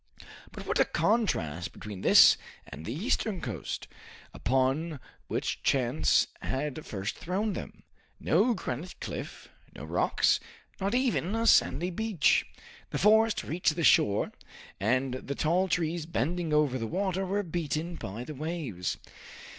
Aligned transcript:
But 0.51 0.65
what 0.65 0.79
a 0.79 0.83
contrast 0.85 1.73
between 1.73 2.01
this 2.01 2.35
and 2.67 2.85
the 2.87 2.91
eastern 2.91 3.39
coast, 3.39 3.87
upon 4.33 4.99
which 5.27 5.61
chance 5.61 6.25
had 6.41 6.83
first 6.87 7.15
thrown 7.19 7.53
them. 7.53 7.83
No 8.19 8.55
granite 8.55 8.99
cliff, 8.99 9.49
no 9.75 9.83
rocks, 9.83 10.39
not 10.79 10.95
even 10.95 11.35
a 11.35 11.45
sandy 11.45 11.91
beach. 11.91 12.47
The 12.89 12.97
forest 12.97 13.43
reached 13.43 13.75
the 13.75 13.83
shore, 13.83 14.31
and 14.79 15.13
the 15.13 15.35
tall 15.35 15.67
trees 15.67 16.07
bending 16.07 16.51
over 16.51 16.79
the 16.79 16.87
water 16.87 17.23
were 17.23 17.43
beaten 17.43 17.93
by 17.93 18.23
the 18.23 18.33
waves. 18.33 18.97